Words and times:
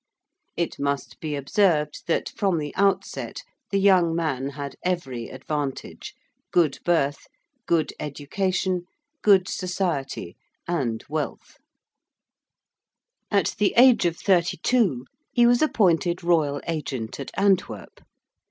It 0.57 0.79
must 0.79 1.19
be 1.19 1.35
observed 1.35 2.07
that 2.07 2.27
from 2.29 2.57
the 2.57 2.73
outset 2.75 3.43
the 3.69 3.77
young 3.77 4.15
man 4.15 4.49
had 4.49 4.75
every 4.83 5.29
advantage 5.29 6.15
good 6.49 6.79
birth, 6.83 7.27
good 7.67 7.93
education, 7.99 8.85
good 9.21 9.47
society, 9.47 10.35
and 10.67 11.03
wealth. 11.07 11.59
[Illustration: 13.31 13.31
SIR 13.31 13.31
THOMAS 13.31 13.53
GRESHAM.] 13.53 13.53
At 13.53 13.57
the 13.59 13.73
age 13.91 14.05
of 14.07 14.17
thirty 14.17 14.57
two 14.63 15.05
he 15.33 15.45
was 15.45 15.61
appointed 15.61 16.23
Royal 16.23 16.61
Agent 16.67 17.19
at 17.19 17.29
Antwerp. 17.37 18.01